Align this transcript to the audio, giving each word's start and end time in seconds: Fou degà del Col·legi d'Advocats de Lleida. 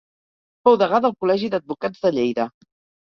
Fou 0.67 0.77
degà 0.83 0.99
del 1.05 1.13
Col·legi 1.19 1.49
d'Advocats 1.57 2.03
de 2.07 2.13
Lleida. 2.17 2.47